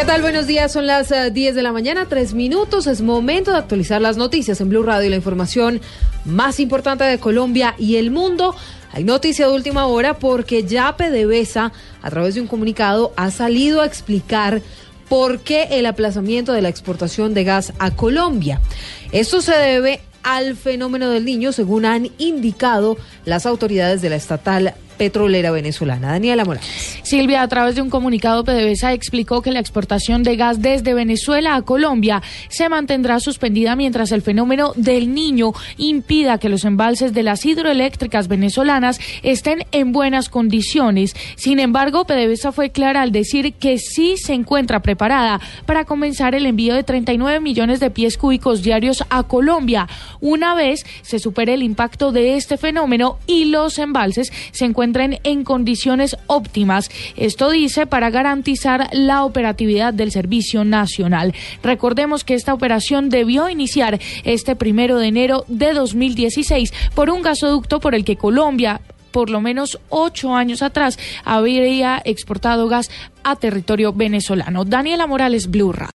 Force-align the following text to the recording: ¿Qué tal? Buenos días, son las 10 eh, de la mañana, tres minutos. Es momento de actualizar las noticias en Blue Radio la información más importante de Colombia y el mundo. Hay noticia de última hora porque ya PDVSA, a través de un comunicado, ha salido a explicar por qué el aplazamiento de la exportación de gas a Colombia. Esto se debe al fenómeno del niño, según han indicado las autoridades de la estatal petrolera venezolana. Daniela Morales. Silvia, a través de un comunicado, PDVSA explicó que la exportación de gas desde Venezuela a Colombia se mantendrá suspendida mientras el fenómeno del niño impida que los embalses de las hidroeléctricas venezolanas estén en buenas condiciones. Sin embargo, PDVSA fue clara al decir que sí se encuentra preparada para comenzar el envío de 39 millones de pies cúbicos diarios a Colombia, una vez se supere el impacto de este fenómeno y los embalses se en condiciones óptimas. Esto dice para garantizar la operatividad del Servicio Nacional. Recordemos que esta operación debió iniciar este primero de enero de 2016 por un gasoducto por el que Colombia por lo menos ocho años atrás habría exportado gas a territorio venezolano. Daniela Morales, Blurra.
¿Qué 0.00 0.06
tal? 0.06 0.22
Buenos 0.22 0.46
días, 0.46 0.72
son 0.72 0.86
las 0.86 1.10
10 1.10 1.36
eh, 1.36 1.52
de 1.52 1.62
la 1.62 1.72
mañana, 1.72 2.06
tres 2.08 2.32
minutos. 2.32 2.86
Es 2.86 3.02
momento 3.02 3.50
de 3.50 3.58
actualizar 3.58 4.00
las 4.00 4.16
noticias 4.16 4.58
en 4.62 4.70
Blue 4.70 4.82
Radio 4.82 5.10
la 5.10 5.16
información 5.16 5.82
más 6.24 6.58
importante 6.58 7.04
de 7.04 7.18
Colombia 7.18 7.74
y 7.76 7.96
el 7.96 8.10
mundo. 8.10 8.56
Hay 8.92 9.04
noticia 9.04 9.46
de 9.46 9.52
última 9.52 9.84
hora 9.84 10.14
porque 10.14 10.64
ya 10.64 10.96
PDVSA, 10.96 11.72
a 12.00 12.10
través 12.10 12.34
de 12.34 12.40
un 12.40 12.46
comunicado, 12.46 13.12
ha 13.16 13.30
salido 13.30 13.82
a 13.82 13.86
explicar 13.86 14.62
por 15.10 15.40
qué 15.40 15.68
el 15.72 15.84
aplazamiento 15.84 16.54
de 16.54 16.62
la 16.62 16.70
exportación 16.70 17.34
de 17.34 17.44
gas 17.44 17.74
a 17.78 17.90
Colombia. 17.90 18.58
Esto 19.12 19.42
se 19.42 19.52
debe 19.52 20.00
al 20.22 20.56
fenómeno 20.56 21.10
del 21.10 21.26
niño, 21.26 21.52
según 21.52 21.84
han 21.84 22.08
indicado 22.16 22.96
las 23.26 23.44
autoridades 23.44 24.00
de 24.00 24.08
la 24.08 24.16
estatal 24.16 24.72
petrolera 25.00 25.50
venezolana. 25.50 26.08
Daniela 26.08 26.44
Morales. 26.44 27.00
Silvia, 27.04 27.40
a 27.40 27.48
través 27.48 27.74
de 27.74 27.80
un 27.80 27.88
comunicado, 27.88 28.44
PDVSA 28.44 28.92
explicó 28.92 29.40
que 29.40 29.50
la 29.50 29.58
exportación 29.58 30.22
de 30.22 30.36
gas 30.36 30.60
desde 30.60 30.92
Venezuela 30.92 31.54
a 31.54 31.62
Colombia 31.62 32.20
se 32.50 32.68
mantendrá 32.68 33.18
suspendida 33.18 33.76
mientras 33.76 34.12
el 34.12 34.20
fenómeno 34.20 34.74
del 34.76 35.14
niño 35.14 35.54
impida 35.78 36.36
que 36.36 36.50
los 36.50 36.66
embalses 36.66 37.14
de 37.14 37.22
las 37.22 37.46
hidroeléctricas 37.46 38.28
venezolanas 38.28 39.00
estén 39.22 39.64
en 39.72 39.92
buenas 39.92 40.28
condiciones. 40.28 41.16
Sin 41.34 41.60
embargo, 41.60 42.04
PDVSA 42.04 42.52
fue 42.52 42.68
clara 42.68 43.00
al 43.00 43.10
decir 43.10 43.54
que 43.54 43.78
sí 43.78 44.18
se 44.18 44.34
encuentra 44.34 44.82
preparada 44.82 45.40
para 45.64 45.86
comenzar 45.86 46.34
el 46.34 46.44
envío 46.44 46.74
de 46.74 46.82
39 46.82 47.40
millones 47.40 47.80
de 47.80 47.90
pies 47.90 48.18
cúbicos 48.18 48.60
diarios 48.60 49.02
a 49.08 49.22
Colombia, 49.22 49.88
una 50.20 50.54
vez 50.54 50.84
se 51.00 51.18
supere 51.18 51.54
el 51.54 51.62
impacto 51.62 52.12
de 52.12 52.36
este 52.36 52.58
fenómeno 52.58 53.18
y 53.26 53.46
los 53.46 53.78
embalses 53.78 54.30
se 54.52 54.66
en 55.24 55.44
condiciones 55.44 56.16
óptimas. 56.26 56.90
Esto 57.16 57.50
dice 57.50 57.86
para 57.86 58.10
garantizar 58.10 58.88
la 58.92 59.24
operatividad 59.24 59.94
del 59.94 60.10
Servicio 60.10 60.64
Nacional. 60.64 61.34
Recordemos 61.62 62.24
que 62.24 62.34
esta 62.34 62.54
operación 62.54 63.08
debió 63.08 63.48
iniciar 63.48 64.00
este 64.24 64.56
primero 64.56 64.98
de 64.98 65.06
enero 65.06 65.44
de 65.48 65.72
2016 65.72 66.72
por 66.94 67.10
un 67.10 67.22
gasoducto 67.22 67.80
por 67.80 67.94
el 67.94 68.04
que 68.04 68.16
Colombia 68.16 68.80
por 69.10 69.28
lo 69.28 69.40
menos 69.40 69.80
ocho 69.88 70.34
años 70.34 70.62
atrás 70.62 70.98
habría 71.24 72.00
exportado 72.04 72.68
gas 72.68 72.90
a 73.24 73.34
territorio 73.36 73.92
venezolano. 73.92 74.64
Daniela 74.64 75.08
Morales, 75.08 75.50
Blurra. 75.50 75.88